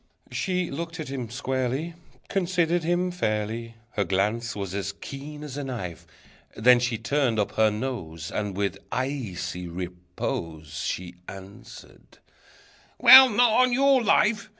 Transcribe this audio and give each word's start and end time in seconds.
She 0.31 0.71
looked 0.71 0.99
at 0.99 1.09
him 1.09 1.29
squarely, 1.29 1.93
Considered 2.27 2.83
him 2.83 3.11
fairly, 3.11 3.75
Her 3.91 4.03
glance 4.03 4.55
was 4.55 4.73
as 4.73 4.93
keen 4.93 5.43
as 5.43 5.57
a 5.57 5.63
knife, 5.63 6.07
Then 6.55 6.79
she 6.79 6.97
turned 6.97 7.37
up 7.39 7.51
her 7.51 7.69
nose, 7.69 8.31
And, 8.31 8.57
with 8.57 8.79
icy 8.91 9.67
repose, 9.67 10.77
She 10.83 11.17
answered: 11.27 12.17
"Well, 12.97 13.29
not 13.29 13.51
on 13.51 13.73
your 13.73 14.03
life! 14.03 14.49